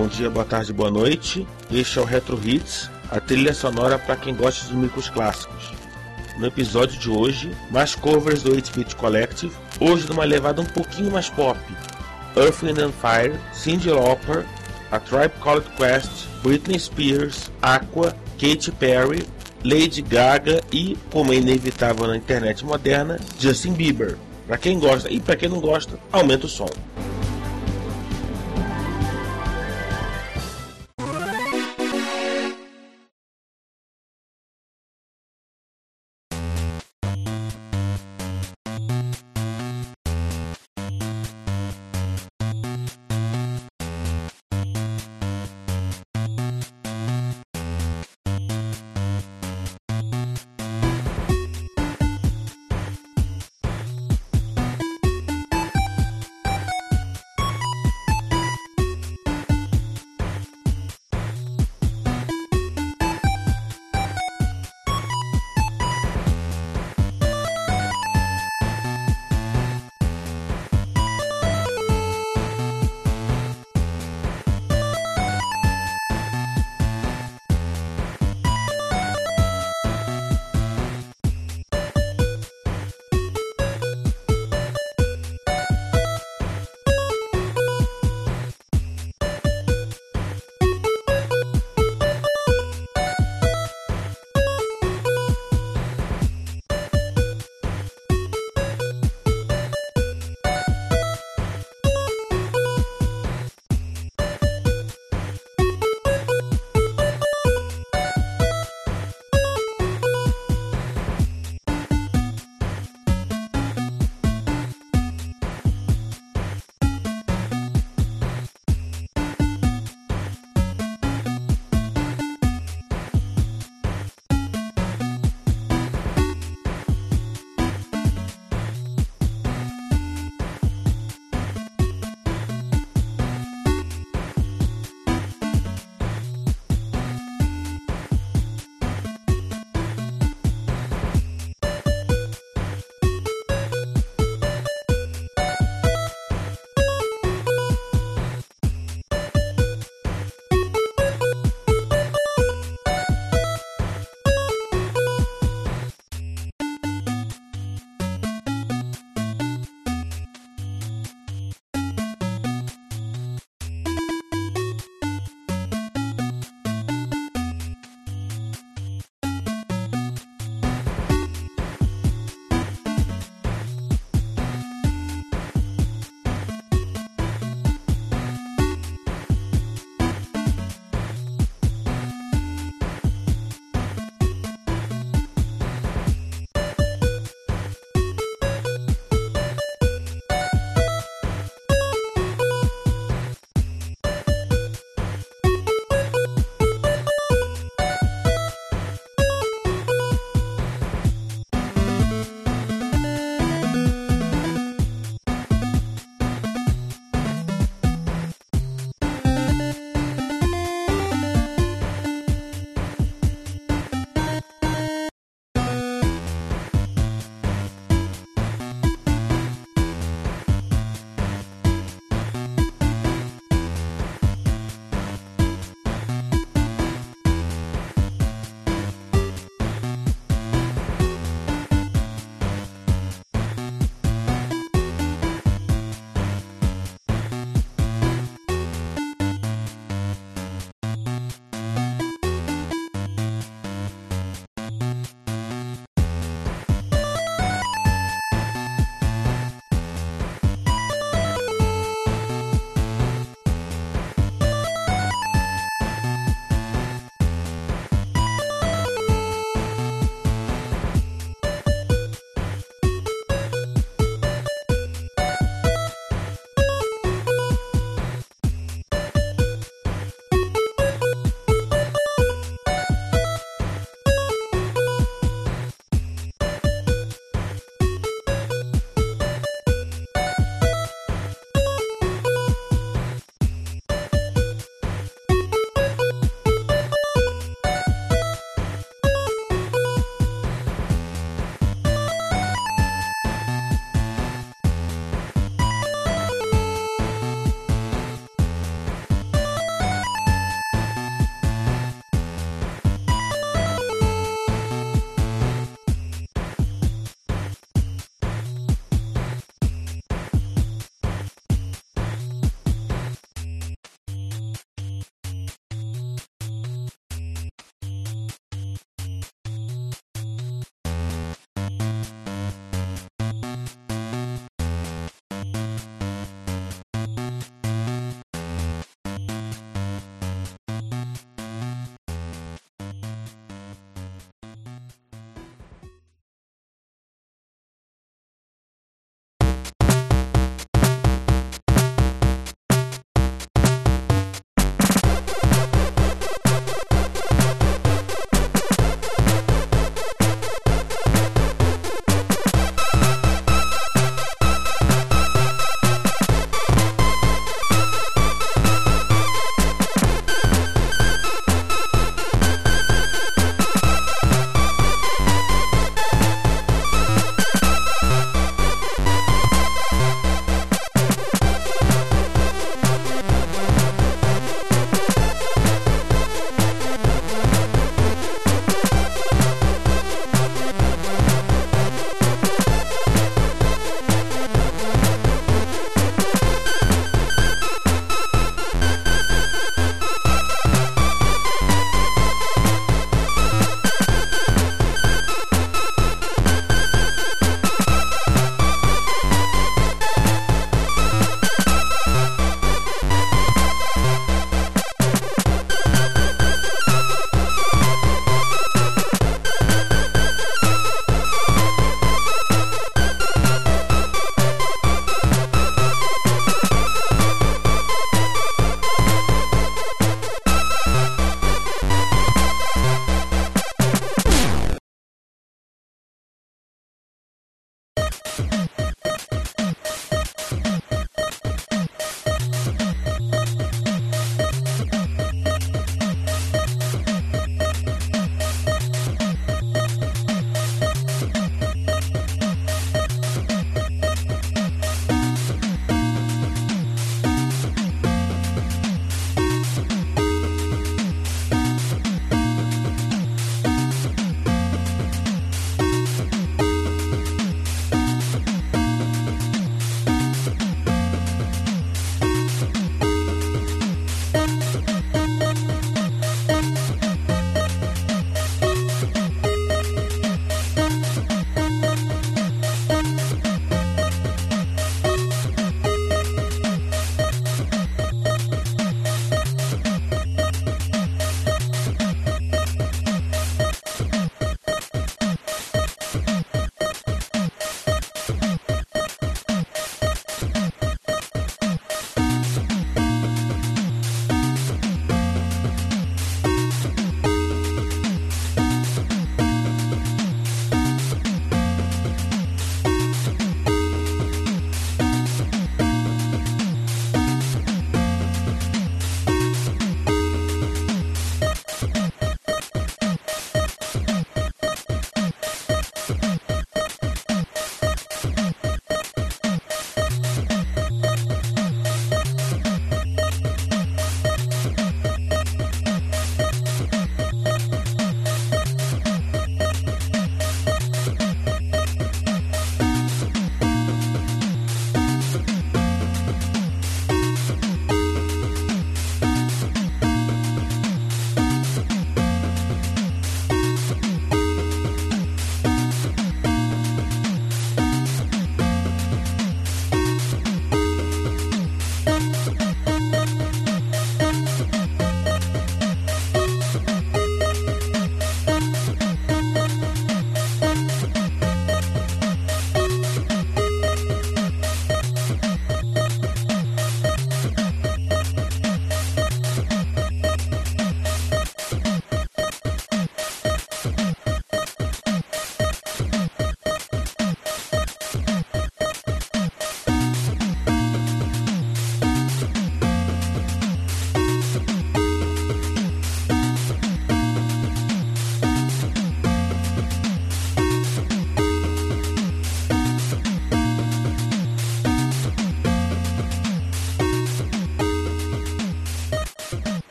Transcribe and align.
Bom 0.00 0.08
dia, 0.08 0.30
boa 0.30 0.46
tarde, 0.46 0.72
boa 0.72 0.90
noite. 0.90 1.46
Este 1.70 1.98
é 1.98 2.00
o 2.00 2.06
Retro 2.06 2.40
Hits, 2.42 2.90
a 3.10 3.20
trilha 3.20 3.52
sonora 3.52 3.98
para 3.98 4.16
quem 4.16 4.34
gosta 4.34 4.64
dos 4.64 4.74
micros 4.74 5.10
clássicos. 5.10 5.74
No 6.38 6.46
episódio 6.46 6.98
de 6.98 7.10
hoje, 7.10 7.54
mais 7.70 7.94
covers 7.94 8.42
do 8.42 8.50
8-Bit 8.56 8.96
Collective, 8.96 9.54
hoje 9.78 10.08
numa 10.08 10.24
levada 10.24 10.62
um 10.62 10.64
pouquinho 10.64 11.10
mais 11.10 11.28
pop. 11.28 11.60
Earth, 12.34 12.62
Wind 12.62 12.78
and 12.78 12.92
Fire, 12.92 13.38
Cyndi 13.52 13.90
Lauper, 13.90 14.46
A 14.90 14.98
Tribe 14.98 15.34
Called 15.38 15.66
Quest, 15.76 16.28
Britney 16.42 16.80
Spears, 16.80 17.50
Aqua, 17.60 18.16
Katy 18.40 18.72
Perry, 18.72 19.26
Lady 19.62 20.00
Gaga 20.00 20.62
e, 20.72 20.96
como 21.10 21.34
é 21.34 21.36
inevitável 21.36 22.06
na 22.06 22.16
internet 22.16 22.64
moderna, 22.64 23.20
Justin 23.38 23.74
Bieber. 23.74 24.16
Para 24.46 24.56
quem 24.56 24.78
gosta 24.78 25.10
e 25.12 25.20
para 25.20 25.36
quem 25.36 25.50
não 25.50 25.60
gosta, 25.60 26.00
aumenta 26.10 26.46
o 26.46 26.48
som. 26.48 26.70